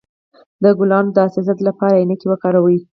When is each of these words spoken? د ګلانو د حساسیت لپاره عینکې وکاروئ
د 0.63 0.63
ګلانو 0.77 1.13
د 1.15 1.17
حساسیت 1.25 1.59
لپاره 1.67 1.97
عینکې 1.99 2.27
وکاروئ 2.29 2.77